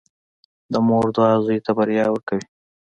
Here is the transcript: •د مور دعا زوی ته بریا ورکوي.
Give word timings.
•د 0.71 0.73
مور 0.87 1.05
دعا 1.15 1.33
زوی 1.45 1.59
ته 1.65 1.71
بریا 1.77 2.05
ورکوي. 2.09 2.45